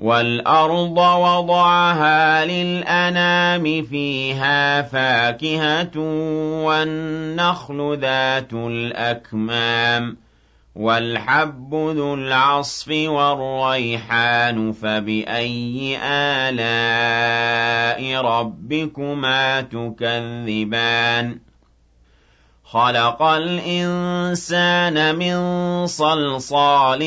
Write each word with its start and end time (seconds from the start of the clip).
وَالْأَرْضَ 0.00 0.98
وَضَعَهَا 0.98 2.44
لِلْأَنَامِ 2.44 3.82
فِيهَا 3.82 4.82
فَاكِهَةٌ 4.82 5.98
وَالنَّخْلُ 6.64 7.98
ذَاتُ 8.00 8.52
الْأَكْمَامِ 8.52 10.16
وَالْحَبُّ 10.74 11.74
ذُو 11.74 12.14
الْعَصْفِ 12.14 12.88
وَالرَّيْحَانُ 12.88 14.72
فَبِأَيِّ 14.72 15.98
آلَاءِ 16.48 18.00
رَبِّكُمَا 18.24 19.60
تُكَذِّبَانِ 19.60 21.49
خَلَقَ 22.72 23.22
الْإِنسَانَ 23.22 24.96
مِن 25.16 25.36
صَلْصَالٍ 25.86 27.02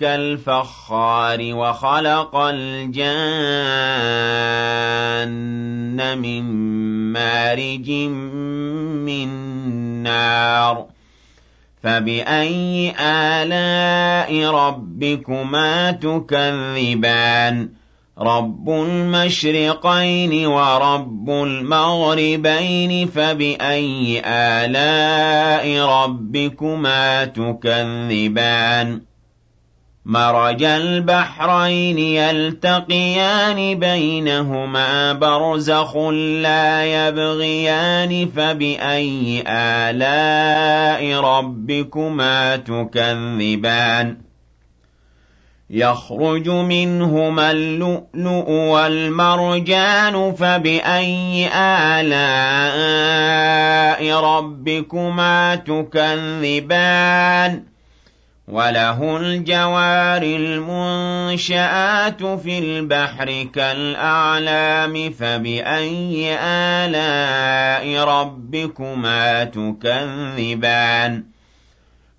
كَالْفَخَّارِ 0.00 1.38
وَخَلَقَ 1.40 2.36
الْجَانَّ 2.36 2.98
مِن 6.18 6.44
مَّارِجٍ 7.12 7.90
مِّن 9.08 9.28
نَّارٍ. 10.02 10.86
فَبِأَيِّ 11.82 12.92
آلَاءِ 13.00 14.50
رَبِّكُمَا 14.50 15.90
تُكَذِّبَانِ؟ 15.90 17.83
رَبُّ 18.18 18.70
الْمَشْرِقَيْنِ 18.70 20.46
وَرَبُّ 20.46 21.30
الْمَغْرِبَيْنِ 21.30 23.06
فَبِأَيِّ 23.06 24.22
آلَاءِ 24.26 25.86
رَبِّكُمَا 25.86 27.24
تُكَذِّبَانِ 27.24 29.00
مَرَجَ 30.04 30.62
الْبَحْرَيْنِ 30.62 31.98
يَلْتَقِيَانِ 31.98 33.78
بَيْنَهُمَا 33.78 35.12
بَرْزَخٌ 35.12 35.96
لَّا 36.42 36.84
يَبْغِيَانِ 36.84 38.28
فَبِأَيِّ 38.36 39.42
آلَاءِ 39.48 41.20
رَبِّكُمَا 41.20 42.56
تُكَذِّبَانِ 42.56 44.23
يَخْرُجُ 45.74 46.48
مِنْهُمَا 46.48 47.50
اللُّؤْلُؤُ 47.50 48.50
وَالْمَرْجَانُ 48.50 50.34
فَبِأَيِّ 50.38 51.48
آلَاءِ 52.00 53.40
رَبِّكُمَا 54.20 55.54
تُكَذِّبَانِ؟ 55.54 57.62
وَلَهُ 58.48 59.16
الْجَوَارِ 59.16 60.22
الْمُنشَآتُ 60.22 62.22
فِي 62.22 62.58
الْبَحْرِ 62.58 63.46
كَالْأَعْلَامِ 63.54 65.10
فَبِأَيِّ 65.10 66.36
آلَاءِ 66.84 68.04
رَبِّكُمَا 68.04 69.44
تُكَذِّبَانِ؟ 69.44 71.33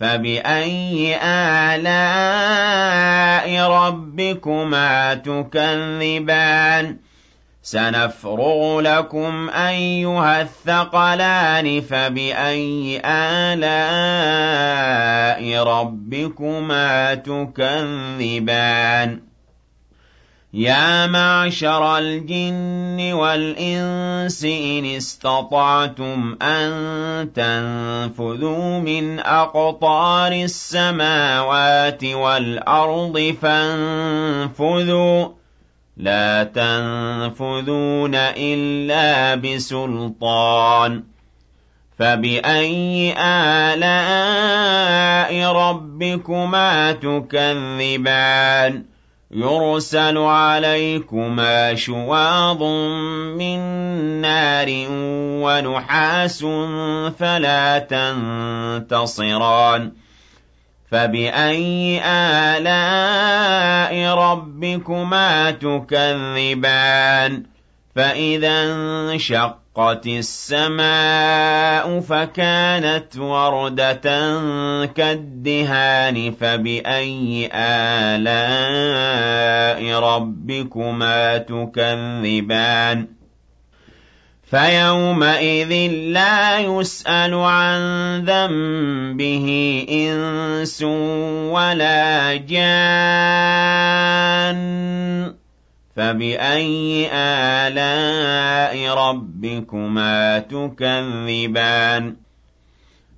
فَبِأَيِّ 0.00 1.16
آلَاءِ 1.74 2.88
رَبِّكُمَا 3.70 5.14
تُكَذِّبَانِ 5.14 6.96
سَنَفْرُغُ 7.62 8.80
لَكُمْ 8.80 9.50
أَيُّهَ 9.50 10.40
الثَّقَلَانِ 10.40 11.80
فَبِأَيِّ 11.80 13.00
آلَاءِ 13.04 13.92
رَبِّكُمَا 15.62 17.14
تُكَذِّبَانِ 17.14 18.48
يَا 20.54 21.06
مَعْشَرَ 21.06 21.98
الْجِنِّ 21.98 23.12
وَالْإِنسِ 23.12 24.44
إِنِ 24.44 24.96
اسْتَطَعْتُمْ 24.96 26.36
أَن 26.42 27.32
تَنفُذُوا 27.32 28.80
مِنْ 28.80 29.20
أَقْطَارِ 29.20 30.32
السَّمَاوَاتِ 30.32 32.04
وَالْأَرْضِ 32.04 33.36
فَانفُذُوا. 33.42 35.28
لَا 35.96 36.44
تَنفُذُونَ 36.44 38.14
إِلَّا 38.14 39.34
بِسُلْطَانٍ. 39.34 41.04
فَبِأَيِّ 41.98 43.14
آلَاءِ 43.18 43.92
رَبِّكُمَا 45.52 46.92
تُكَذِّبَانِ؟ 46.92 48.97
يُرْسَلُ 49.30 50.18
عَلَيْكُمَا 50.18 51.74
شُوَاظٌ 51.74 52.62
مِّن 53.36 53.58
نَّارٍ 54.20 54.66
وَنُحَاسٌ 55.44 56.38
فَلَا 57.18 57.78
تَنتَصِرَانِ. 58.90 59.92
فَبِأَيِّ 60.90 62.00
آلَاءِ 62.04 64.14
رَبِّكُمَا 64.14 65.50
تُكَذِّبَانِ؟ 65.50 67.42
فَإِذَا 67.96 68.64
انشَقَّتِ 68.64 69.67
وَانشَقَّتِ 69.78 70.06
السَّمَاءُ 70.06 72.00
فَكَانَتْ 72.00 73.18
وَرْدَةً 73.18 74.02
كَالدِّهَانِ 74.86 76.34
فَبِأَيِّ 76.40 77.50
آلَاءِ 77.54 79.20
رَبِّكُمَا 80.00 81.38
تُكَذِّبَانِ؟ 81.38 83.06
فَيَوْمَئِذٍ 84.50 85.72
لَّا 86.12 86.58
يُسْأَلُ 86.58 87.34
عَن 87.34 87.80
ذَنبِهِ 88.24 89.46
إِنسٌ 89.90 90.82
وَلَا 91.52 92.36
جَانٌّ. 92.36 94.37
فَبِأَيِّ 95.98 97.08
آلَاءِ 97.12 98.94
رَبِّكُمَا 98.94 100.38
تُكَذِّبَانِ 100.38 102.16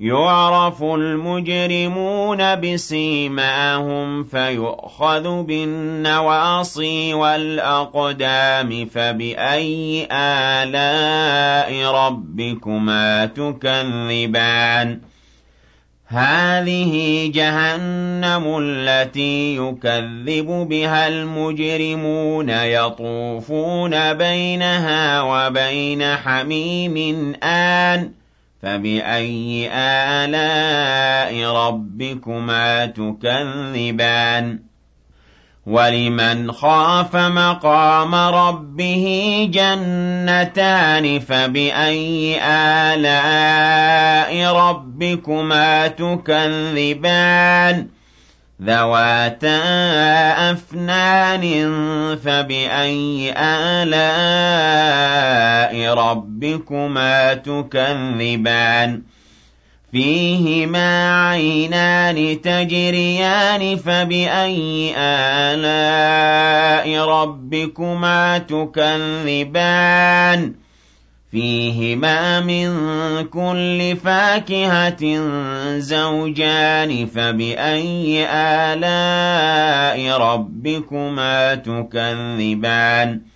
يُعْرَفُ 0.00 0.82
الْمُجْرِمُونَ 0.82 2.54
بِسِيمَاهُمْ 2.60 4.24
فَيُؤْخَذُ 4.24 5.42
بِالنَّوَاصِي 5.42 7.14
وَالْأَقْدَامِ 7.14 8.86
فَبِأَيِّ 8.86 10.08
آلَاءِ 10.12 11.92
رَبِّكُمَا 11.92 13.26
تُكَذِّبَانِ 13.26 15.00
هَٰذِهِ 16.08 17.30
جَهَنَّمُ 17.34 18.58
الَّتِي 18.58 19.56
يُكَذِّبُ 19.56 20.46
بِهَا 20.46 21.08
الْمُجْرِمُونَ 21.08 22.48
يَطُوفُونَ 22.50 24.14
بَيْنَهَا 24.14 25.22
وَبَيْنَ 25.22 26.04
حَمِيمٍ 26.16 27.34
آنٍ. 27.42 28.12
فَبِأَيِّ 28.62 29.68
آلَاءِ 29.72 31.52
رَبِّكُمَا 31.56 32.86
تُكَذِّبَانِ؟ 32.86 34.65
وَلِمَنْ 35.66 36.52
خَافَ 36.52 37.16
مَقَامَ 37.16 38.14
رَبِّهِ 38.14 39.04
جَنَّتَانِ 39.52 41.18
فَبِأَيِّ 41.20 42.38
آلَاءِ 42.94 44.54
رَبِّكُمَا 44.56 45.86
تُكَذِّبَانِ 45.88 47.88
ذَوَاتَا 48.62 49.60
أَفْنَانٍ 50.50 51.42
فَبِأَيِّ 52.24 53.34
آلَاءِ 53.82 54.84
رَبِّكُمَا 55.94 57.34
تُكَذِّبَانِ 57.34 59.02
فِيهِمَا 59.92 61.22
عَيْنَانِ 61.28 62.40
تَجْرِيَانِ 62.40 63.76
فَبِأَيِّ 63.76 64.94
آلَاءِ 64.98 66.98
رَبِّكُمَا 67.08 68.38
تُكَذِّبَانِ؟ 68.38 70.54
فِيهِمَا 71.30 72.40
مِن 72.40 72.68
كُلِّ 73.26 73.96
فَاكِهَةٍ 74.04 75.02
زَوْجَانِ 75.78 77.06
فَبِأَيِّ 77.06 78.26
آلَاءِ 78.30 80.18
رَبِّكُمَا 80.18 81.54
تُكَذِّبَانِ؟ 81.54 83.35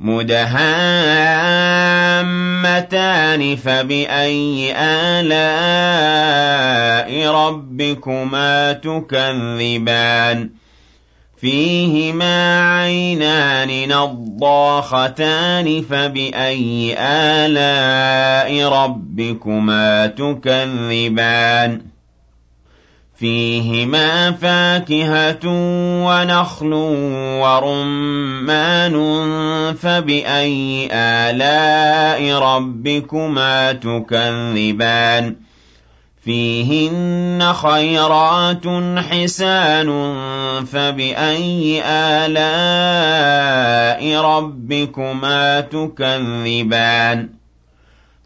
مُدْهَامَّتَانِ 0.00 0.76
فَبِأَيِّ 3.56 4.74
آلَاءِ 4.78 5.30
رَبِّكُمَا 7.30 8.72
تُكَذِّبَانِ؟ 8.72 10.50
فِيهِمَا 11.40 12.60
عَيْنَانِ 12.60 13.88
نَضَّاخَتَانِ 13.88 15.82
فَبِأَيِّ 15.82 16.94
آلَاءِ 16.98 18.68
رَبِّكُمَا 18.68 20.06
تُكَذِّبَانِ؟ 20.06 21.93
فِيهِمَا 23.16 24.30
فَاكِهَةٌ 24.32 25.40
وَنَخْلٌ 26.06 26.72
وَرُمَّانٌ 27.42 28.94
فَبِأَيِّ 29.74 30.88
آلَاءِ 30.92 32.38
رَبِّكُمَا 32.38 33.72
تُكَذِّبَانِ؟ 33.72 35.36
فِيهِنَّ 36.24 37.52
خَيْرَاتٌ 37.52 38.66
حِسَانٌ 39.10 39.88
فَبِأَيِّ 40.72 41.82
آلَاءِ 41.86 43.20
رَبِّكُمَا 44.20 45.60
تُكَذِّبَانِ؟ 45.60 47.43